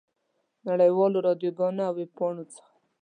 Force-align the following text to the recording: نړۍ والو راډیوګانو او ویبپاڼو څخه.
نړۍ 0.67 0.91
والو 0.93 1.19
راډیوګانو 1.27 1.81
او 1.87 1.93
ویبپاڼو 1.97 2.43
څخه. 2.53 2.71